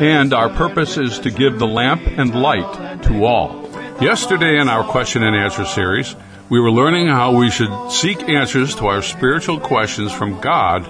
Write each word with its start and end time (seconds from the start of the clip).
and 0.00 0.34
our 0.34 0.48
purpose 0.48 0.96
is 0.96 1.18
to 1.20 1.30
give 1.30 1.58
the 1.58 1.66
lamp 1.66 2.02
and 2.06 2.34
light 2.34 3.02
to 3.04 3.24
all. 3.24 3.68
Yesterday 4.00 4.58
in 4.58 4.68
our 4.68 4.82
question 4.84 5.22
and 5.22 5.36
answer 5.36 5.64
series, 5.64 6.16
we 6.48 6.60
were 6.60 6.70
learning 6.70 7.06
how 7.06 7.36
we 7.36 7.50
should 7.50 7.90
seek 7.90 8.28
answers 8.28 8.74
to 8.76 8.86
our 8.86 9.02
spiritual 9.02 9.60
questions 9.60 10.12
from 10.12 10.40
God 10.40 10.88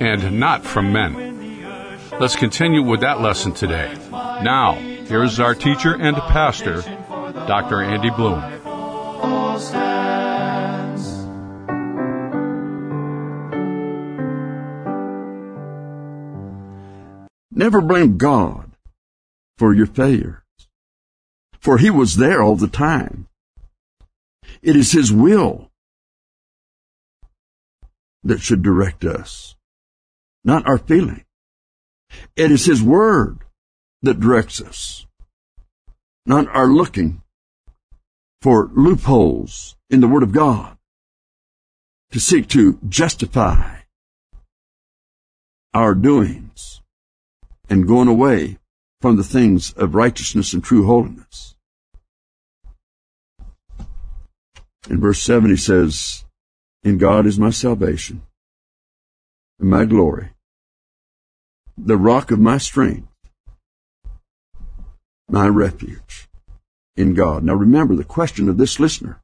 and 0.00 0.40
not 0.40 0.64
from 0.64 0.92
men. 0.92 1.26
Let's 2.18 2.36
continue 2.36 2.82
with 2.82 3.00
that 3.00 3.20
lesson 3.20 3.52
today. 3.52 3.94
Now, 4.10 4.74
here's 4.74 5.38
our 5.38 5.54
teacher 5.54 5.94
and 5.94 6.16
pastor, 6.16 6.82
Dr. 7.46 7.82
Andy 7.82 8.10
Bloom. 8.10 8.55
Never 17.58 17.80
blame 17.80 18.18
God 18.18 18.72
for 19.56 19.72
your 19.72 19.86
failures, 19.86 20.42
for 21.58 21.78
He 21.78 21.88
was 21.88 22.16
there 22.16 22.42
all 22.42 22.54
the 22.54 22.68
time. 22.68 23.28
It 24.60 24.76
is 24.76 24.92
His 24.92 25.10
will 25.10 25.70
that 28.22 28.42
should 28.42 28.62
direct 28.62 29.06
us, 29.06 29.56
not 30.44 30.68
our 30.68 30.76
feeling. 30.76 31.24
It 32.36 32.52
is 32.52 32.66
His 32.66 32.82
Word 32.82 33.38
that 34.02 34.20
directs 34.20 34.60
us, 34.60 35.06
not 36.26 36.46
our 36.48 36.66
looking 36.66 37.22
for 38.42 38.70
loopholes 38.74 39.76
in 39.88 40.02
the 40.02 40.08
Word 40.08 40.22
of 40.22 40.32
God 40.32 40.76
to 42.10 42.20
seek 42.20 42.48
to 42.48 42.78
justify 42.86 43.78
our 45.72 45.94
doings 45.94 46.75
and 47.68 47.86
going 47.86 48.08
away 48.08 48.58
from 49.00 49.16
the 49.16 49.24
things 49.24 49.72
of 49.72 49.94
righteousness 49.94 50.52
and 50.52 50.62
true 50.62 50.86
holiness. 50.86 51.54
In 54.88 55.00
verse 55.00 55.20
7 55.22 55.50
he 55.50 55.56
says, 55.56 56.24
In 56.84 56.98
God 56.98 57.26
is 57.26 57.38
my 57.38 57.50
salvation 57.50 58.22
and 59.58 59.68
my 59.68 59.84
glory, 59.84 60.30
the 61.76 61.96
rock 61.96 62.30
of 62.30 62.38
my 62.38 62.58
strength, 62.58 63.08
my 65.28 65.48
refuge 65.48 66.28
in 66.96 67.14
God. 67.14 67.42
Now 67.42 67.54
remember 67.54 67.94
the 67.94 68.04
question 68.04 68.48
of 68.48 68.58
this 68.58 68.78
listener 68.78 69.20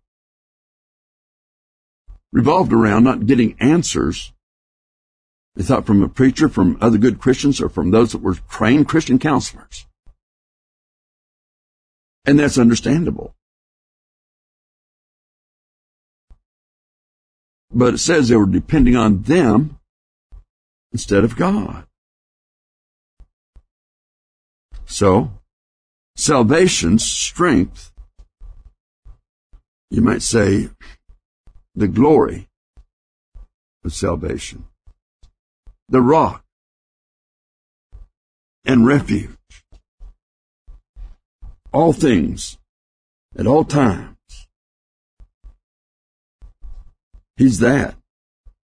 revolved 2.33 2.73
around 2.73 3.05
not 3.05 3.27
getting 3.27 3.57
answers. 3.61 4.33
They 5.55 5.63
thought 5.63 5.87
from 5.87 6.03
a 6.03 6.09
preacher, 6.09 6.49
from 6.49 6.79
other 6.81 6.99
good 6.99 7.21
Christians, 7.21 7.61
or 7.61 7.69
from 7.69 7.91
those 7.91 8.13
that 8.13 8.23
were 8.23 8.35
trained 8.35 8.89
Christian 8.89 9.19
counselors. 9.19 9.87
And 12.25 12.39
that's 12.39 12.59
understandable. 12.59 13.35
But 17.71 17.95
it 17.95 17.99
says 17.99 18.29
they 18.29 18.37
were 18.37 18.47
depending 18.47 18.97
on 18.97 19.23
them 19.23 19.79
instead 20.93 21.25
of 21.25 21.37
God. 21.37 21.87
So, 24.85 25.31
salvation's 26.17 27.05
strength, 27.05 27.93
you 29.91 30.03
might 30.03 30.23
say, 30.23 30.69
the 31.75 31.89
glory 31.89 32.49
of 33.85 33.95
salvation, 33.95 34.67
the 35.93 36.01
rock 36.01 36.45
and 38.65 38.85
refuge, 38.85 39.31
all 41.73 41.93
things 41.93 42.59
at 43.39 43.47
all 43.47 43.65
times 43.65 44.13
He's 47.43 47.59
that. 47.59 47.97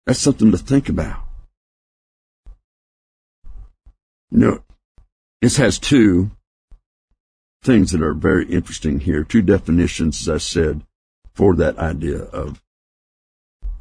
That's 0.05 0.19
something 0.19 0.51
to 0.51 0.57
think 0.57 0.89
about. 0.89 1.23
Know, 4.29 4.63
this 5.41 5.57
has 5.57 5.79
two 5.79 6.29
things 7.63 7.91
that 7.91 8.03
are 8.03 8.13
very 8.13 8.45
interesting 8.45 8.99
here. 8.99 9.23
Two 9.23 9.41
definitions, 9.41 10.21
as 10.21 10.29
I 10.29 10.37
said, 10.37 10.83
for 11.33 11.55
that 11.55 11.79
idea 11.79 12.19
of, 12.19 12.61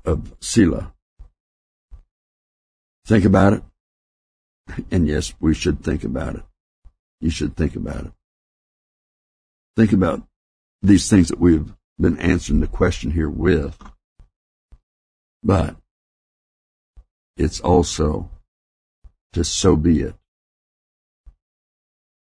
of 0.07 0.35
Selah. 0.41 0.95
Think 3.09 3.25
about 3.25 3.55
it. 3.55 3.63
And 4.91 5.09
yes, 5.09 5.33
we 5.41 5.55
should 5.55 5.83
think 5.83 6.05
about 6.05 6.35
it. 6.35 6.43
You 7.23 7.31
should 7.31 7.57
think 7.57 7.75
about 7.75 8.05
it. 8.05 8.13
Think 9.79 9.95
about 9.95 10.25
these 10.83 11.09
things 11.09 11.29
that 11.29 11.41
we've 11.41 11.73
been 11.99 12.19
answering 12.19 12.61
the 12.61 12.67
question 12.67 13.13
here 13.13 13.31
with. 13.31 13.79
But 15.43 15.77
it's 17.39 17.63
also 17.63 18.29
to 19.33 19.43
so 19.43 19.75
be 19.75 20.03
it. 20.03 20.15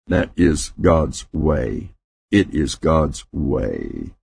That 0.07 0.31
is 0.35 0.73
God's 0.81 1.27
way. 1.31 1.91
It 2.31 2.55
is 2.55 2.73
God's 2.73 3.23
way. 3.31 4.15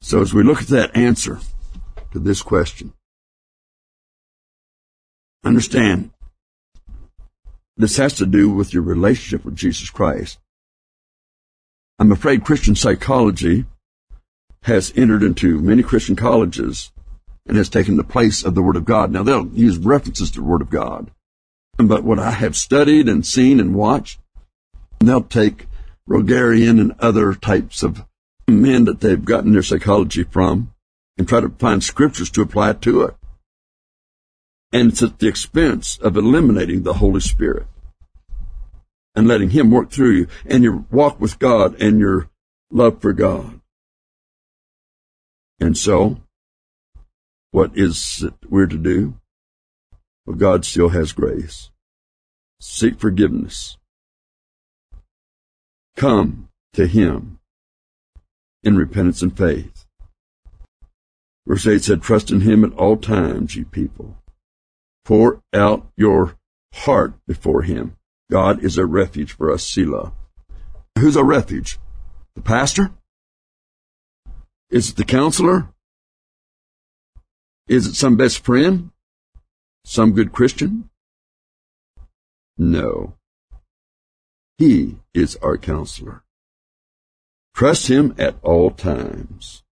So 0.00 0.22
as 0.22 0.32
we 0.32 0.42
look 0.42 0.62
at 0.62 0.68
that 0.68 0.96
answer 0.96 1.38
to 2.12 2.18
this 2.18 2.40
question, 2.40 2.94
understand 5.44 6.10
this 7.76 7.96
has 7.96 8.12
to 8.14 8.26
do 8.26 8.50
with 8.50 8.74
your 8.74 8.82
relationship 8.82 9.44
with 9.44 9.56
Jesus 9.56 9.90
Christ. 9.90 10.38
I'm 11.98 12.12
afraid 12.12 12.44
Christian 12.44 12.74
psychology 12.74 13.64
has 14.62 14.92
entered 14.96 15.22
into 15.22 15.60
many 15.60 15.82
Christian 15.82 16.16
colleges 16.16 16.92
and 17.46 17.56
has 17.56 17.68
taken 17.68 17.96
the 17.96 18.04
place 18.04 18.44
of 18.44 18.54
the 18.54 18.62
Word 18.62 18.76
of 18.76 18.84
God. 18.84 19.10
Now 19.10 19.22
they'll 19.22 19.48
use 19.48 19.78
references 19.78 20.30
to 20.32 20.40
the 20.40 20.46
Word 20.46 20.62
of 20.62 20.70
God. 20.70 21.10
But 21.76 22.04
what 22.04 22.18
I 22.18 22.32
have 22.32 22.56
studied 22.56 23.08
and 23.08 23.24
seen 23.24 23.58
and 23.58 23.74
watched, 23.74 24.20
they'll 25.00 25.22
take 25.22 25.66
Rogerian 26.08 26.80
and 26.80 26.94
other 26.98 27.32
types 27.34 27.82
of 27.82 28.04
men 28.46 28.84
that 28.84 29.00
they've 29.00 29.24
gotten 29.24 29.52
their 29.52 29.62
psychology 29.62 30.24
from 30.24 30.74
and 31.16 31.28
try 31.28 31.40
to 31.40 31.48
find 31.48 31.82
scriptures 31.82 32.30
to 32.30 32.42
apply 32.42 32.74
to 32.74 33.02
it. 33.02 33.14
And 34.72 34.92
it's 34.92 35.02
at 35.02 35.18
the 35.18 35.28
expense 35.28 35.98
of 35.98 36.16
eliminating 36.16 36.82
the 36.82 36.94
Holy 36.94 37.20
Spirit 37.20 37.66
and 39.14 39.26
letting 39.26 39.50
Him 39.50 39.70
work 39.70 39.90
through 39.90 40.12
you 40.12 40.26
and 40.46 40.62
your 40.62 40.84
walk 40.90 41.20
with 41.20 41.38
God 41.38 41.80
and 41.80 41.98
your 41.98 42.30
love 42.70 43.00
for 43.00 43.12
God. 43.12 43.60
And 45.58 45.76
so, 45.76 46.18
what 47.50 47.72
is 47.74 48.22
it 48.22 48.34
we're 48.48 48.66
to 48.66 48.78
do? 48.78 49.14
Well, 50.24 50.36
God 50.36 50.64
still 50.64 50.90
has 50.90 51.12
grace. 51.12 51.70
Seek 52.60 53.00
forgiveness. 53.00 53.76
Come 55.96 56.48
to 56.74 56.86
Him 56.86 57.40
in 58.62 58.76
repentance 58.76 59.22
and 59.22 59.36
faith. 59.36 59.86
Verse 61.46 61.66
8 61.66 61.82
said, 61.82 62.02
Trust 62.02 62.30
in 62.30 62.42
Him 62.42 62.64
at 62.64 62.72
all 62.74 62.96
times, 62.96 63.56
ye 63.56 63.64
people. 63.64 64.16
Pour 65.10 65.42
out 65.52 65.90
your 65.96 66.36
heart 66.72 67.14
before 67.26 67.62
Him. 67.62 67.96
God 68.30 68.62
is 68.62 68.78
a 68.78 68.86
refuge 68.86 69.32
for 69.32 69.52
us, 69.52 69.66
Selah. 69.66 70.12
Who's 70.96 71.16
our 71.16 71.24
refuge? 71.24 71.80
The 72.36 72.42
pastor? 72.42 72.92
Is 74.70 74.90
it 74.90 74.96
the 74.96 75.04
counselor? 75.04 75.74
Is 77.66 77.88
it 77.88 77.94
some 77.94 78.16
best 78.16 78.44
friend? 78.44 78.92
Some 79.84 80.12
good 80.12 80.30
Christian? 80.30 80.90
No. 82.56 83.14
He 84.58 84.98
is 85.12 85.34
our 85.42 85.58
counselor. 85.58 86.22
Trust 87.52 87.88
him 87.88 88.14
at 88.16 88.36
all 88.44 88.70
times. 88.70 89.64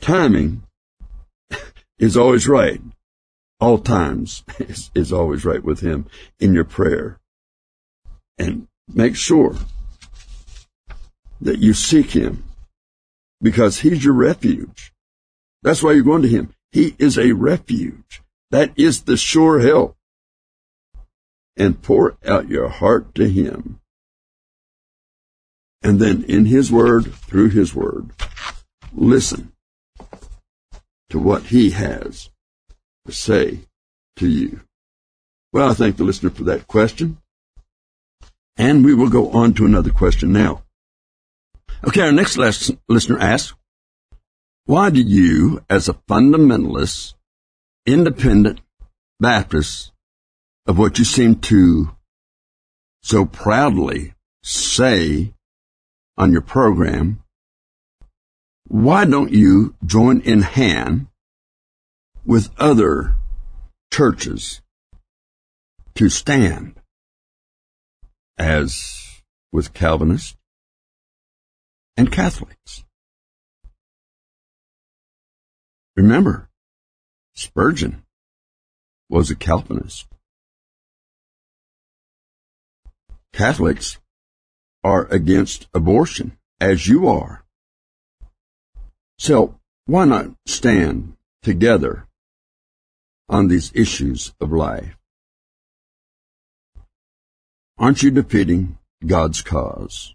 Timing 0.00 0.62
is 1.98 2.16
always 2.16 2.48
right. 2.48 2.80
All 3.60 3.78
times 3.78 4.44
is, 4.58 4.90
is 4.94 5.12
always 5.12 5.44
right 5.44 5.62
with 5.62 5.80
him 5.80 6.06
in 6.38 6.54
your 6.54 6.64
prayer. 6.64 7.20
and 8.38 8.66
make 8.92 9.16
sure 9.16 9.56
that 11.40 11.58
you 11.58 11.72
seek 11.72 12.10
him 12.10 12.44
because 13.40 13.80
he's 13.80 14.04
your 14.04 14.14
refuge. 14.14 14.92
That's 15.62 15.82
why 15.82 15.92
you're 15.92 16.04
going 16.04 16.22
to 16.22 16.28
him. 16.28 16.54
He 16.72 16.94
is 16.98 17.18
a 17.18 17.32
refuge. 17.32 18.22
That 18.50 18.72
is 18.76 19.02
the 19.02 19.16
sure 19.16 19.60
help. 19.60 19.96
And 21.56 21.80
pour 21.80 22.16
out 22.26 22.48
your 22.48 22.68
heart 22.68 23.14
to 23.14 23.28
him. 23.28 23.80
And 25.82 26.00
then 26.00 26.24
in 26.24 26.46
his 26.46 26.72
word, 26.72 27.14
through 27.14 27.50
his 27.50 27.74
word, 27.74 28.10
listen 28.92 29.52
to 31.10 31.18
what 31.18 31.44
he 31.44 31.70
has 31.70 32.30
say 33.12 33.60
to 34.16 34.28
you. 34.28 34.60
Well, 35.52 35.70
I 35.70 35.74
thank 35.74 35.96
the 35.96 36.04
listener 36.04 36.30
for 36.30 36.44
that 36.44 36.66
question. 36.66 37.18
And 38.56 38.84
we 38.84 38.94
will 38.94 39.08
go 39.08 39.30
on 39.30 39.54
to 39.54 39.66
another 39.66 39.90
question 39.90 40.32
now. 40.32 40.62
Okay, 41.86 42.00
our 42.00 42.12
next 42.12 42.38
listener 42.38 43.18
asks, 43.18 43.54
why 44.66 44.90
do 44.90 45.00
you, 45.00 45.62
as 45.68 45.88
a 45.88 45.94
fundamentalist, 45.94 47.14
independent 47.84 48.60
Baptist, 49.20 49.92
of 50.66 50.78
what 50.78 50.98
you 50.98 51.04
seem 51.04 51.36
to 51.40 51.94
so 53.02 53.26
proudly 53.26 54.14
say 54.42 55.34
on 56.16 56.32
your 56.32 56.40
program, 56.40 57.22
why 58.66 59.04
don't 59.04 59.32
you 59.32 59.74
join 59.84 60.20
in 60.20 60.40
hand 60.40 61.08
with 62.24 62.50
other 62.58 63.16
churches 63.92 64.62
to 65.94 66.08
stand 66.08 66.74
as 68.38 69.22
with 69.52 69.74
Calvinists 69.74 70.36
and 71.96 72.10
Catholics? 72.10 72.84
Remember, 75.96 76.48
Spurgeon 77.34 78.02
was 79.08 79.30
a 79.30 79.36
Calvinist. 79.36 80.06
Catholics 83.32 83.98
are 84.82 85.06
against 85.06 85.66
abortion, 85.74 86.36
as 86.60 86.88
you 86.88 87.08
are. 87.08 87.44
So 89.18 89.58
why 89.86 90.04
not 90.04 90.30
stand 90.46 91.14
together 91.42 92.06
on 93.28 93.48
these 93.48 93.72
issues 93.74 94.32
of 94.40 94.52
life? 94.52 94.96
Aren't 97.78 98.02
you 98.02 98.10
defeating 98.10 98.78
God's 99.04 99.42
cause? 99.42 100.14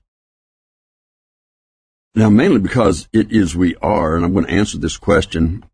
Now, 2.16 2.30
mainly 2.30 2.60
because 2.60 3.08
it 3.14 3.32
is 3.32 3.56
we 3.56 3.76
are, 3.78 4.16
and 4.16 4.26
I'm 4.26 4.34
going 4.34 4.46
to 4.46 4.52
answer 4.52 4.78
this 4.78 4.98
question. 4.98 5.66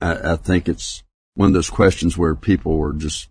I, 0.00 0.32
I 0.32 0.36
think 0.36 0.68
it's 0.68 1.02
one 1.34 1.48
of 1.48 1.54
those 1.54 1.70
questions 1.70 2.16
where 2.16 2.34
people 2.34 2.76
were 2.76 2.92
just 2.92 3.28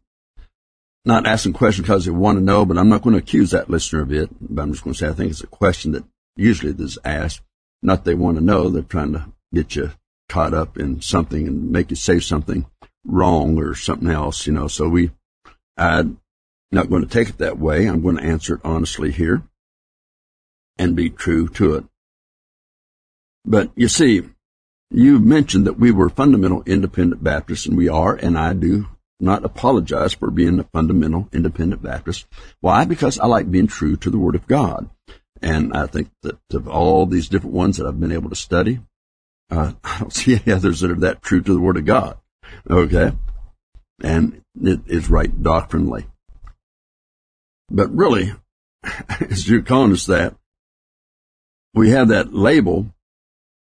not 1.05 1.25
asking 1.25 1.53
questions 1.53 1.87
because 1.87 2.05
they 2.05 2.11
want 2.11 2.37
to 2.37 2.43
know, 2.43 2.65
but 2.65 2.77
I'm 2.77 2.89
not 2.89 3.01
going 3.01 3.13
to 3.13 3.21
accuse 3.21 3.51
that 3.51 3.69
listener 3.69 4.01
of 4.01 4.11
it. 4.11 4.29
But 4.41 4.61
I'm 4.61 4.71
just 4.71 4.83
going 4.83 4.93
to 4.93 4.99
say 4.99 5.07
I 5.07 5.13
think 5.13 5.31
it's 5.31 5.43
a 5.43 5.47
question 5.47 5.93
that 5.93 6.03
usually 6.35 6.73
is 6.83 6.99
asked. 7.05 7.41
Not 7.81 8.03
they 8.03 8.15
want 8.15 8.37
to 8.37 8.43
know, 8.43 8.69
they're 8.69 8.81
trying 8.81 9.13
to 9.13 9.31
get 9.53 9.75
you 9.75 9.91
caught 10.27 10.53
up 10.53 10.77
in 10.77 11.01
something 11.01 11.47
and 11.47 11.71
make 11.71 11.89
you 11.89 11.95
say 11.95 12.19
something 12.19 12.65
wrong 13.05 13.57
or 13.57 13.75
something 13.75 14.09
else, 14.09 14.47
you 14.47 14.53
know. 14.53 14.67
So 14.67 14.87
we, 14.87 15.11
I'm 15.77 16.19
not 16.71 16.89
going 16.89 17.03
to 17.03 17.09
take 17.09 17.29
it 17.29 17.37
that 17.39 17.59
way. 17.59 17.85
I'm 17.85 18.01
going 18.01 18.17
to 18.17 18.23
answer 18.23 18.55
it 18.55 18.61
honestly 18.63 19.11
here 19.11 19.43
and 20.77 20.95
be 20.95 21.09
true 21.09 21.47
to 21.49 21.75
it. 21.75 21.85
But 23.45 23.71
you 23.75 23.87
see, 23.87 24.23
you 24.91 25.19
mentioned 25.19 25.65
that 25.65 25.79
we 25.79 25.91
were 25.91 26.09
fundamental 26.09 26.63
independent 26.65 27.23
Baptists, 27.23 27.65
and 27.65 27.77
we 27.77 27.89
are, 27.89 28.15
and 28.15 28.37
I 28.37 28.53
do 28.53 28.87
not 29.19 29.43
apologize 29.43 30.13
for 30.13 30.31
being 30.31 30.59
a 30.59 30.63
fundamental 30.63 31.29
independent 31.33 31.83
Baptist. 31.83 32.25
Why? 32.61 32.85
Because 32.85 33.19
I 33.19 33.27
like 33.27 33.51
being 33.51 33.67
true 33.67 33.97
to 33.97 34.09
the 34.09 34.17
Word 34.17 34.35
of 34.35 34.47
God. 34.47 34.89
And 35.41 35.73
I 35.73 35.87
think 35.87 36.09
that 36.23 36.39
of 36.53 36.67
all 36.67 37.05
these 37.05 37.29
different 37.29 37.55
ones 37.55 37.77
that 37.77 37.87
I've 37.87 37.99
been 37.99 38.11
able 38.11 38.29
to 38.29 38.35
study, 38.35 38.79
uh, 39.49 39.73
I 39.83 39.99
don't 39.99 40.13
see 40.13 40.35
any 40.35 40.53
others 40.53 40.79
that 40.81 40.91
are 40.91 40.95
that 40.95 41.21
true 41.21 41.41
to 41.41 41.53
the 41.53 41.59
Word 41.59 41.77
of 41.77 41.85
God. 41.85 42.17
Okay? 42.69 43.11
And 44.03 44.41
it 44.61 44.81
is 44.87 45.09
right 45.09 45.41
doctrinally. 45.41 46.07
But 47.69 47.93
really, 47.95 48.33
as 49.19 49.49
calling 49.65 49.93
us 49.93 50.05
that, 50.07 50.35
we 51.73 51.91
have 51.91 52.07
that 52.07 52.33
label 52.33 52.93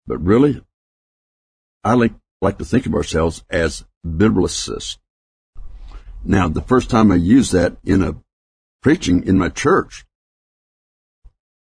but 0.06 0.18
really, 0.20 0.62
I 1.84 1.94
like, 1.94 2.14
like 2.42 2.58
to 2.58 2.66
think 2.66 2.86
of 2.86 2.94
ourselves 2.94 3.44
as 3.50 3.86
biblicists. 4.06 4.98
Now, 6.26 6.48
the 6.48 6.62
first 6.62 6.90
time 6.90 7.12
I 7.12 7.16
used 7.16 7.54
that 7.54 7.78
in 7.84 8.02
a 8.02 8.16
preaching 8.82 9.26
in 9.26 9.38
my 9.38 9.50
church, 9.50 10.06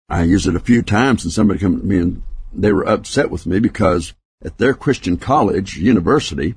I 0.09 0.23
used 0.23 0.47
it 0.47 0.55
a 0.55 0.59
few 0.59 0.81
times 0.81 1.23
and 1.23 1.33
somebody 1.33 1.59
came 1.59 1.79
to 1.79 1.85
me 1.85 1.97
and 1.97 2.23
they 2.51 2.71
were 2.71 2.87
upset 2.87 3.29
with 3.31 3.45
me 3.45 3.59
because 3.59 4.13
at 4.43 4.57
their 4.57 4.73
Christian 4.73 5.17
college, 5.17 5.77
university, 5.77 6.55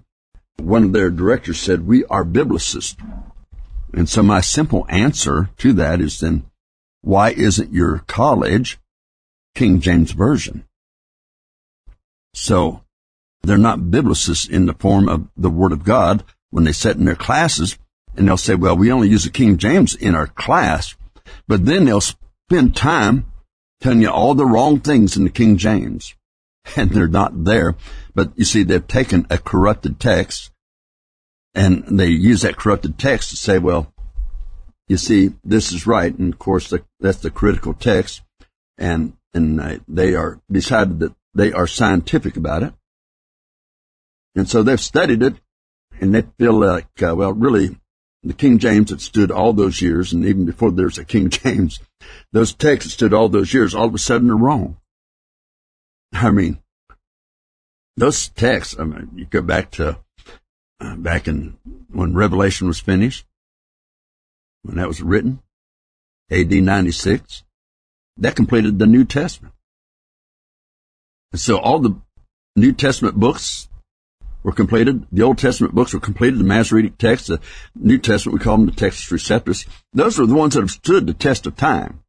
one 0.59 0.85
of 0.85 0.93
their 0.93 1.11
directors 1.11 1.61
said, 1.61 1.87
we 1.87 2.05
are 2.07 2.25
biblicists. 2.25 2.97
And 3.93 4.09
so 4.09 4.23
my 4.23 4.41
simple 4.41 4.87
answer 4.89 5.51
to 5.59 5.73
that 5.75 6.01
is 6.01 6.21
then, 6.21 6.47
why 7.03 7.31
isn't 7.31 7.73
your 7.73 8.01
college 8.07 8.79
King 9.55 9.81
James 9.81 10.11
Version? 10.13 10.65
So 12.35 12.83
they're 13.43 13.57
not 13.57 13.79
biblicists 13.79 14.49
in 14.49 14.67
the 14.67 14.75
form 14.75 15.09
of 15.09 15.29
the 15.37 15.51
Word 15.51 15.73
of 15.73 15.85
God 15.85 16.25
when 16.51 16.65
they 16.65 16.73
sit 16.73 16.97
in 16.97 17.05
their 17.05 17.15
classes 17.15 17.79
and 18.17 18.27
they'll 18.27 18.37
say, 18.37 18.55
well, 18.55 18.77
we 18.77 18.91
only 18.91 19.09
use 19.09 19.25
the 19.25 19.31
King 19.31 19.57
James 19.57 19.95
in 19.95 20.15
our 20.15 20.27
class, 20.27 20.97
but 21.47 21.65
then 21.65 21.85
they'll 21.85 22.01
spend 22.01 22.75
time 22.77 23.27
telling 23.81 24.03
you 24.03 24.11
all 24.11 24.35
the 24.35 24.47
wrong 24.47 24.81
things 24.81 25.17
in 25.17 25.25
the 25.25 25.31
King 25.31 25.57
James 25.57 26.15
and 26.77 26.91
they're 26.91 27.09
not 27.09 27.45
there. 27.45 27.77
But 28.17 28.33
you 28.35 28.47
see, 28.47 28.63
they've 28.63 28.87
taken 28.89 29.27
a 29.29 29.37
corrupted 29.37 30.01
text 30.01 30.51
and 31.55 31.99
they 31.99 32.07
use 32.07 32.43
that 32.43 32.57
corrupted 32.57 32.99
text 32.99 33.29
to 33.31 33.37
say, 33.37 33.59
well, 33.59 33.93
you 34.89 34.97
see, 34.97 35.35
this 35.45 35.71
is 35.71 35.87
right. 35.87 36.17
And 36.17 36.33
of 36.33 36.39
course, 36.39 36.71
the, 36.71 36.83
that's 36.99 37.19
the 37.19 37.31
critical 37.31 37.75
text. 37.75 38.23
And, 38.79 39.19
and 39.35 39.61
uh, 39.61 39.79
they 39.87 40.15
are 40.15 40.41
decided 40.51 41.01
that 41.01 41.15
they 41.35 41.53
are 41.53 41.67
scientific 41.67 42.39
about 42.39 42.63
it. 42.63 42.73
And 44.35 44.49
so 44.49 44.63
they've 44.63 44.81
studied 44.81 45.23
it 45.23 45.35
and 46.01 46.15
they 46.15 46.23
feel 46.39 46.55
like, 46.55 46.89
uh, 47.03 47.15
well, 47.15 47.35
really, 47.35 47.79
the 48.23 48.33
King 48.33 48.59
James 48.59 48.91
that 48.91 49.03
stood 49.03 49.31
all 49.31 49.53
those 49.53 49.81
years, 49.81 50.13
and 50.13 50.25
even 50.25 50.47
before 50.47 50.73
there's 50.73 50.99
a 50.99 51.05
King 51.05 51.29
James, 51.29 51.81
those 52.33 52.55
texts 52.55 52.91
that 52.91 52.95
stood 52.95 53.15
all 53.15 53.29
those 53.29 53.53
years, 53.53 53.75
all 53.75 53.87
of 53.87 53.95
a 53.95 53.99
sudden 53.99 54.31
are 54.31 54.37
wrong. 54.37 54.79
I 56.13 56.31
mean, 56.31 56.59
those 57.97 58.29
texts, 58.29 58.77
I 58.79 58.85
mean, 58.85 59.11
you 59.15 59.25
go 59.25 59.43
back 59.43 59.71
to, 59.73 59.99
uh, 60.81 60.97
back 60.97 61.29
in, 61.29 61.57
when 61.91 62.15
Revelation 62.15 62.67
was 62.67 62.79
finished, 62.79 63.25
when 64.63 64.77
that 64.77 64.89
was 64.89 65.03
written, 65.03 65.41
AD 66.31 66.53
96, 66.53 67.45
that 68.19 68.37
completed 68.37 68.79
the 68.79 68.87
New 68.87 69.05
Testament. 69.05 69.55
And 71.33 71.41
So 71.41 71.59
all 71.59 71.79
the 71.79 71.97
New 72.55 72.73
Testament 72.73 73.17
books 73.17 73.69
were 74.43 74.53
completed. 74.53 75.07
The 75.11 75.23
Old 75.23 75.39
Testament 75.39 75.75
books 75.75 75.93
were 75.93 76.01
completed. 76.01 76.39
The 76.39 76.45
Masoretic 76.45 76.99
text, 76.99 77.27
the 77.27 77.41
New 77.75 77.99
Testament, 77.99 78.39
we 78.39 78.45
call 78.45 78.59
them 78.59 78.67
the 78.67 78.73
Textus 78.73 79.11
Receptus. 79.13 79.67
Those 79.93 80.21
are 80.21 80.27
the 80.27 80.35
ones 80.35 80.55
that 80.55 80.61
have 80.61 80.71
stood 80.71 81.07
the 81.07 81.15
test 81.15 81.47
of 81.47 81.57
time. 81.57 82.03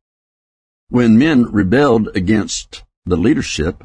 When 0.90 1.18
men 1.18 1.52
rebelled 1.52 2.16
against 2.16 2.84
the 3.06 3.18
leadership 3.18 3.84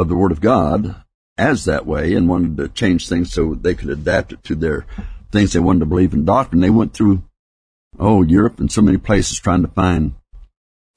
of 0.00 0.08
the 0.08 0.16
Word 0.16 0.32
of 0.32 0.40
God 0.40 0.96
as 1.36 1.64
that 1.64 1.86
way 1.86 2.14
and 2.14 2.28
wanted 2.28 2.56
to 2.56 2.68
change 2.68 3.08
things 3.08 3.32
so 3.32 3.54
they 3.54 3.74
could 3.74 3.90
adapt 3.90 4.32
it 4.32 4.42
to 4.44 4.54
their 4.54 4.86
things 5.30 5.52
they 5.52 5.60
wanted 5.60 5.80
to 5.80 5.86
believe 5.86 6.12
in 6.12 6.24
doctrine, 6.24 6.60
they 6.60 6.70
went 6.70 6.92
through, 6.92 7.22
oh, 7.98 8.22
Europe 8.22 8.58
and 8.60 8.70
so 8.70 8.82
many 8.82 8.98
places 8.98 9.38
trying 9.38 9.62
to 9.62 9.68
find 9.68 10.14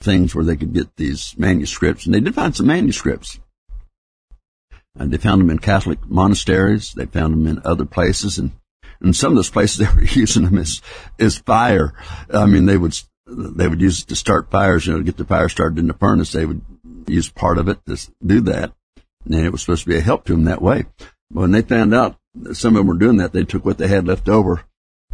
things 0.01 0.35
where 0.35 0.43
they 0.43 0.55
could 0.55 0.73
get 0.73 0.95
these 0.95 1.35
manuscripts, 1.37 2.05
and 2.05 2.13
they 2.13 2.19
did 2.19 2.35
find 2.35 2.55
some 2.55 2.67
manuscripts. 2.67 3.39
And 4.95 5.11
they 5.11 5.17
found 5.17 5.41
them 5.41 5.49
in 5.49 5.59
Catholic 5.59 6.05
monasteries. 6.05 6.93
They 6.93 7.07
found 7.07 7.33
them 7.33 7.47
in 7.47 7.61
other 7.65 7.85
places, 7.85 8.37
and 8.37 8.51
in 9.01 9.13
some 9.13 9.31
of 9.31 9.37
those 9.37 9.49
places 9.49 9.77
they 9.79 9.93
were 9.93 10.03
using 10.03 10.45
them 10.45 10.57
as 10.57 10.81
as 11.19 11.37
fire. 11.39 11.93
I 12.31 12.45
mean, 12.45 12.67
they 12.67 12.77
would 12.77 12.99
they 13.25 13.67
would 13.67 13.81
use 13.81 14.01
it 14.01 14.07
to 14.09 14.15
start 14.15 14.51
fires. 14.51 14.85
You 14.85 14.93
know, 14.93 14.99
to 14.99 15.03
get 15.03 15.17
the 15.17 15.25
fire 15.25 15.49
started 15.49 15.79
in 15.79 15.87
the 15.87 15.93
furnace, 15.93 16.31
they 16.31 16.45
would 16.45 16.61
use 17.07 17.29
part 17.29 17.57
of 17.57 17.67
it 17.67 17.79
to 17.87 17.97
do 18.23 18.41
that, 18.41 18.73
and 19.25 19.35
it 19.35 19.51
was 19.51 19.61
supposed 19.61 19.83
to 19.83 19.89
be 19.89 19.97
a 19.97 20.01
help 20.01 20.25
to 20.25 20.33
them 20.33 20.45
that 20.45 20.61
way. 20.61 20.85
When 21.29 21.51
they 21.51 21.61
found 21.61 21.93
out 21.93 22.17
that 22.35 22.55
some 22.55 22.75
of 22.75 22.81
them 22.81 22.87
were 22.87 22.93
doing 22.99 23.17
that, 23.17 23.33
they 23.33 23.43
took 23.43 23.65
what 23.65 23.77
they 23.77 23.87
had 23.87 24.07
left 24.07 24.29
over 24.29 24.63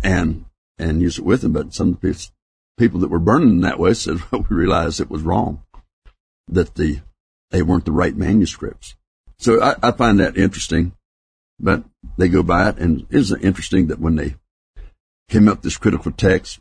and 0.04 0.46
and 0.78 1.02
used 1.02 1.20
it 1.20 1.26
with 1.26 1.42
them. 1.42 1.54
But 1.54 1.74
some 1.74 1.90
of 1.90 2.02
the 2.02 2.30
people 2.78 3.02
that 3.02 3.10
were 3.10 3.20
burning 3.20 3.62
that 3.62 3.80
way 3.80 3.94
said, 3.94 4.20
well, 4.32 4.46
we 4.50 4.56
realized 4.56 5.00
it 5.00 5.12
was 5.12 5.22
wrong, 5.22 5.64
that 6.48 6.76
the, 6.76 7.02
they 7.52 7.62
weren't 7.62 7.86
the 7.86 7.92
right 7.92 8.16
manuscripts. 8.16 8.96
So 9.38 9.62
I, 9.62 9.76
I 9.84 9.92
find 9.92 10.20
that 10.20 10.38
interesting, 10.38 10.94
but 11.60 11.84
they 12.18 12.28
go 12.28 12.44
by 12.44 12.70
it 12.70 12.78
and 12.78 13.06
isn't 13.10 13.42
it 13.42 13.46
interesting 13.46 13.88
that 13.88 14.00
when 14.00 14.16
they 14.16 14.36
came 15.30 15.48
up 15.48 15.58
with 15.58 15.64
this 15.64 15.78
critical 15.78 16.12
text, 16.12 16.60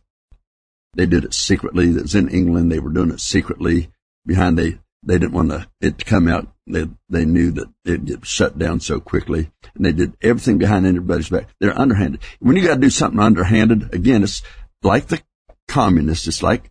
they 0.94 1.06
did 1.06 1.24
it 1.24 1.34
secretly. 1.34 1.90
It 1.90 2.02
was 2.02 2.14
in 2.14 2.28
England. 2.28 2.70
They 2.70 2.80
were 2.80 2.90
doing 2.90 3.10
it 3.10 3.20
secretly 3.20 3.90
behind 4.26 4.58
they, 4.58 4.78
they 5.02 5.18
didn't 5.18 5.32
want 5.32 5.50
to, 5.50 5.66
it 5.80 5.98
to 5.98 6.04
come 6.04 6.28
out. 6.28 6.48
They, 6.66 6.86
they 7.08 7.24
knew 7.24 7.50
that 7.52 7.68
it'd 7.84 8.06
get 8.06 8.26
shut 8.26 8.58
down 8.58 8.80
so 8.80 9.00
quickly 9.00 9.50
and 9.74 9.84
they 9.84 9.92
did 9.92 10.16
everything 10.20 10.58
behind 10.58 10.86
everybody's 10.86 11.30
back. 11.30 11.48
They're 11.60 11.78
underhanded. 11.78 12.20
When 12.40 12.56
you 12.56 12.66
got 12.66 12.74
to 12.74 12.80
do 12.80 12.90
something 12.90 13.20
underhanded, 13.20 13.94
again, 13.94 14.22
it's 14.22 14.42
like 14.82 15.06
the 15.06 15.22
communists. 15.66 16.26
It's 16.26 16.42
like 16.42 16.70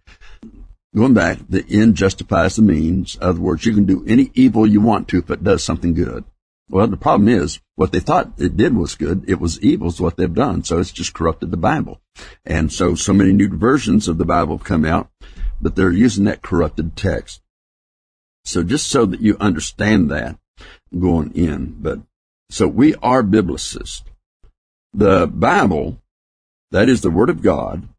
going 0.95 1.13
back, 1.13 1.39
the 1.49 1.65
end 1.69 1.95
justifies 1.95 2.55
the 2.55 2.61
means. 2.61 3.15
In 3.15 3.23
other 3.23 3.39
words, 3.39 3.65
you 3.65 3.73
can 3.73 3.85
do 3.85 4.03
any 4.07 4.31
evil 4.33 4.67
you 4.67 4.81
want 4.81 5.07
to 5.09 5.19
if 5.19 5.31
it 5.31 5.43
does 5.43 5.63
something 5.63 5.93
good. 5.93 6.23
Well, 6.69 6.87
the 6.87 6.97
problem 6.97 7.29
is 7.29 7.61
what 7.75 7.93
they 7.93 8.01
thought 8.01 8.33
it 8.37 8.57
did 8.57 8.75
was 8.75 8.95
good. 8.95 9.23
It 9.27 9.39
was 9.39 9.61
evil 9.61 9.87
is 9.87 10.01
what 10.01 10.17
they've 10.17 10.33
done. 10.33 10.63
So 10.63 10.79
it's 10.79 10.91
just 10.91 11.13
corrupted 11.13 11.49
the 11.49 11.57
Bible. 11.57 12.01
And 12.45 12.71
so, 12.73 12.93
so 12.95 13.13
many 13.13 13.31
new 13.31 13.47
versions 13.49 14.07
of 14.07 14.17
the 14.17 14.25
Bible 14.25 14.57
have 14.57 14.65
come 14.65 14.83
out, 14.83 15.09
but 15.61 15.75
they're 15.75 15.91
using 15.91 16.25
that 16.25 16.41
corrupted 16.41 16.97
text. 16.97 17.41
So 18.47 18.63
just 18.63 18.87
so 18.87 19.05
that 19.05 19.19
you 19.19 19.35
understand 19.41 20.09
that 20.09 20.37
going 20.97 21.33
in, 21.35 21.75
but 21.81 21.99
so 22.49 22.65
we 22.65 22.95
are 22.95 23.21
biblicists. 23.21 24.03
The 24.93 25.27
Bible, 25.27 26.01
that 26.71 26.87
is 26.87 27.01
the 27.01 27.11
Word 27.11 27.29
of 27.29 27.41
God, 27.41 27.89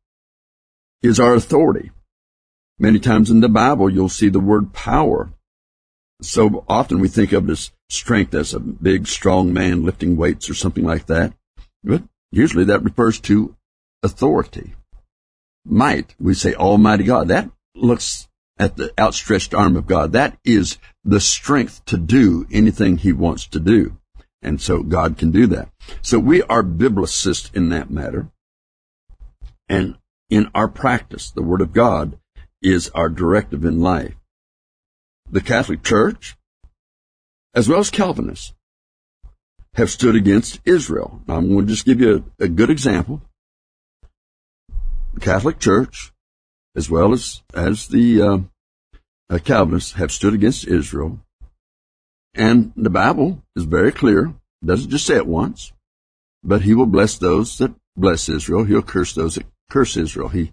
is 1.03 1.21
our 1.21 1.35
authority. 1.35 1.91
Many 2.79 2.99
times 2.99 3.31
in 3.31 3.41
the 3.41 3.51
Bible, 3.51 3.91
you'll 3.91 4.09
see 4.09 4.31
the 4.31 4.41
word 4.41 4.73
power. 4.73 5.31
So 6.23 6.65
often 6.67 6.99
we 7.01 7.09
think 7.09 7.33
of 7.33 7.47
it 7.47 7.53
as 7.53 7.71
strength 7.91 8.33
as 8.33 8.55
a 8.55 8.59
big, 8.59 9.07
strong 9.07 9.53
man 9.53 9.85
lifting 9.85 10.17
weights 10.17 10.49
or 10.49 10.55
something 10.55 10.85
like 10.85 11.07
that. 11.07 11.35
But 11.85 12.05
usually 12.31 12.65
that 12.65 12.83
refers 12.83 13.21
to 13.21 13.55
authority. 14.03 14.75
Might, 15.67 16.15
we 16.19 16.33
say 16.33 16.55
Almighty 16.55 17.05
God. 17.05 17.29
That 17.29 17.51
looks 17.75 18.28
at 18.59 18.77
the 18.77 18.93
outstretched 18.99 19.55
arm 19.55 19.77
of 19.77 19.87
God. 19.87 20.13
That 20.13 20.39
is 20.45 20.79
the 21.05 21.21
strength 21.21 21.85
to 21.87 21.97
do 21.97 22.47
anything 22.51 22.99
He 22.99 23.13
wants 23.13 23.47
to 23.49 23.61
do. 23.61 23.97
And 24.43 24.61
so 24.61 24.83
God 24.83 25.19
can 25.19 25.31
do 25.31 25.47
that. 25.49 25.71
So 26.03 26.19
we 26.19 26.43
are 26.43 26.63
biblicists 26.63 27.55
in 27.55 27.71
that 27.71 27.91
matter. 27.91 28.29
And 29.69 29.99
in 30.31 30.51
our 30.55 30.69
practice, 30.69 31.31
the 31.31 31.43
Word 31.43 31.61
of 31.61 31.73
God 31.73 32.19
is 32.63 32.91
our 32.91 33.09
directive 33.09 33.65
in 33.65 33.81
life. 33.81 34.15
The 35.31 35.41
Catholic 35.41 35.83
Church, 35.83 36.37
as 37.55 37.69
well 37.69 37.81
as 37.81 37.91
Calvinists, 37.91 38.55
have 39.75 39.91
stood 39.91 40.17
against 40.17 40.61
Israel. 40.65 41.23
Now, 41.27 41.37
I'm 41.37 41.49
going 41.49 41.67
to 41.67 41.73
just 41.73 41.85
give 41.85 42.01
you 42.01 42.25
a, 42.41 42.45
a 42.45 42.49
good 42.49 42.71
example. 42.71 43.23
The 45.15 45.21
Catholic 45.21 45.59
Church, 45.59 46.13
as 46.77 46.91
well 46.91 47.13
as, 47.13 47.43
as 47.55 47.89
the 47.89 48.23
uh, 48.23 48.39
uh, 49.31 49.39
Calvinists, 49.39 49.93
have 49.93 50.13
stood 50.13 50.35
against 50.35 50.67
Israel. 50.67 51.19
And 52.35 52.73
the 52.77 52.91
Bible 52.91 53.43
is 53.57 53.65
very 53.65 53.93
clear. 53.93 54.35
Doesn't 54.65 54.91
just 54.91 55.07
say 55.07 55.17
it 55.17 55.27
once, 55.27 55.73
but 56.43 56.63
he 56.63 56.75
will 56.75 56.87
bless 56.87 57.19
those 57.19 57.59
that 57.59 57.75
bless 57.97 58.29
Israel. 58.29 58.65
He'll 58.65 58.83
curse 58.83 59.15
those 59.15 59.35
that 59.37 59.47
curse 59.71 59.97
Israel. 59.97 60.29
He 60.29 60.53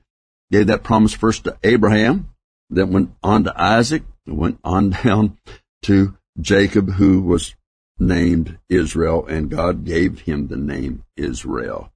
gave 0.52 0.68
that 0.68 0.84
promise 0.84 1.14
first 1.14 1.44
to 1.46 1.58
Abraham, 1.64 2.30
then 2.70 2.92
went 2.92 3.16
on 3.24 3.44
to 3.46 3.62
Isaac, 3.62 4.04
and 4.26 4.38
went 4.38 4.60
on 4.64 4.90
down 5.04 5.38
to 5.84 6.18
Jacob, 6.40 6.94
who 6.94 7.22
was 7.22 7.56
named 7.98 8.58
Israel, 8.70 9.26
and 9.26 9.50
God 9.50 9.86
gave 9.86 10.22
him 10.22 10.48
the 10.48 10.58
name 10.58 11.04
Israel. 11.16 11.92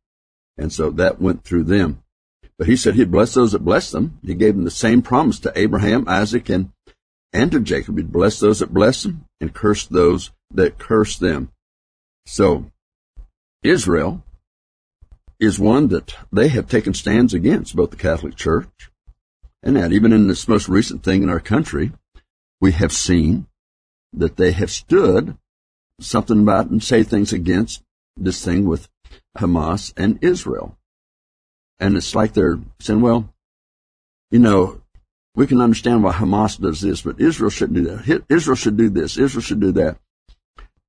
And 0.57 0.71
so 0.71 0.91
that 0.91 1.21
went 1.21 1.43
through 1.43 1.63
them. 1.63 2.03
But 2.59 2.67
he 2.67 2.75
said 2.75 2.95
he'd 2.95 3.09
bless 3.09 3.33
those 3.33 3.53
that 3.53 3.63
bless 3.63 3.89
them. 3.89 4.19
He 4.21 4.35
gave 4.35 4.53
them 4.53 4.65
the 4.65 4.69
same 4.69 5.01
promise 5.01 5.39
to 5.39 5.57
Abraham, 5.57 6.03
Isaac, 6.09 6.49
and, 6.49 6.73
and 7.31 7.49
to 7.53 7.61
Jacob. 7.61 7.97
He'd 7.97 8.11
bless 8.11 8.39
those 8.39 8.59
that 8.59 8.73
bless 8.73 9.03
them 9.03 9.25
and 9.39 9.53
curse 9.53 9.87
those 9.87 10.31
that 10.53 10.77
curse 10.77 11.17
them. 11.17 11.51
So 12.25 12.69
Israel 13.63 14.23
is 15.39 15.57
one 15.57 15.87
that 15.87 16.13
they 16.33 16.49
have 16.49 16.67
taken 16.67 16.93
stands 16.93 17.33
against, 17.33 17.77
both 17.77 17.91
the 17.91 17.95
Catholic 17.95 18.35
Church 18.35 18.91
and 19.63 19.77
that. 19.77 19.93
Even 19.93 20.11
in 20.11 20.27
this 20.27 20.49
most 20.49 20.67
recent 20.67 21.01
thing 21.01 21.23
in 21.23 21.29
our 21.29 21.39
country, 21.39 21.93
we 22.59 22.73
have 22.73 22.91
seen 22.91 23.47
that 24.11 24.35
they 24.35 24.51
have 24.51 24.69
stood 24.69 25.37
something 26.01 26.41
about 26.41 26.69
and 26.69 26.83
say 26.83 27.03
things 27.03 27.31
against 27.31 27.83
this 28.17 28.43
thing 28.43 28.65
with 28.65 28.89
Hamas 29.37 29.93
and 29.95 30.21
Israel. 30.21 30.77
And 31.79 31.95
it's 31.95 32.15
like 32.15 32.33
they're 32.33 32.59
saying, 32.79 33.01
well, 33.01 33.33
you 34.31 34.39
know, 34.39 34.81
we 35.35 35.47
can 35.47 35.61
understand 35.61 36.03
why 36.03 36.13
Hamas 36.13 36.59
does 36.59 36.81
this, 36.81 37.01
but 37.01 37.21
Israel 37.21 37.49
shouldn't 37.49 37.77
do 37.77 37.95
that. 37.95 38.25
Israel 38.29 38.55
should 38.55 38.77
do 38.77 38.89
this. 38.89 39.17
Israel 39.17 39.41
should 39.41 39.61
do 39.61 39.71
that. 39.73 39.97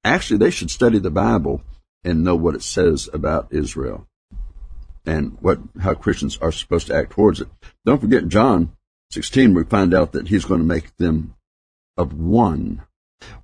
Actually, 0.02 0.38
they 0.38 0.50
should 0.50 0.70
study 0.70 0.98
the 0.98 1.10
Bible 1.10 1.62
and 2.02 2.24
know 2.24 2.34
what 2.34 2.54
it 2.54 2.62
says 2.62 3.08
about 3.12 3.48
Israel 3.50 4.06
and 5.06 5.36
what 5.40 5.58
how 5.80 5.94
Christians 5.94 6.38
are 6.38 6.52
supposed 6.52 6.86
to 6.88 6.94
act 6.94 7.10
towards 7.10 7.40
it. 7.40 7.48
Don't 7.84 8.00
forget 8.00 8.28
John 8.28 8.72
16, 9.10 9.54
we 9.54 9.64
find 9.64 9.92
out 9.92 10.12
that 10.12 10.28
he's 10.28 10.44
going 10.44 10.60
to 10.60 10.66
make 10.66 10.96
them 10.96 11.34
of 11.96 12.12
one. 12.12 12.82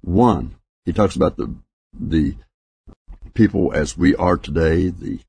One. 0.01 0.57
He 0.85 0.93
talks 0.93 1.17
about 1.17 1.37
the 1.37 1.55
the 1.99 2.37
people 3.35 3.73
as 3.73 3.99
we 3.99 4.15
are 4.17 4.37
today, 4.37 4.89
the 4.89 5.21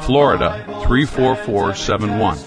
Florida 0.04 0.66
34471. 0.86 2.38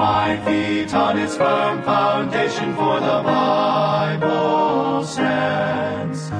My 0.00 0.34
feet 0.46 0.94
on 0.94 1.18
its 1.18 1.36
firm 1.36 1.82
foundation, 1.82 2.74
for 2.74 3.00
the 3.00 3.20
Bible 3.22 5.04
stands. 5.04 6.30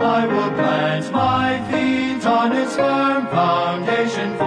I 0.00 0.26
will 0.26 0.50
plant 0.52 1.12
my 1.12 1.60
feet 1.70 2.24
on 2.24 2.52
its 2.52 2.74
firm 2.74 3.26
foundation. 3.26 4.38